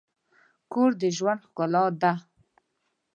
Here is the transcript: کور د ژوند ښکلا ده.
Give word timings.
کور 0.71 0.91
د 1.01 1.03
ژوند 1.17 1.41
ښکلا 1.47 1.83
ده. 2.01 2.13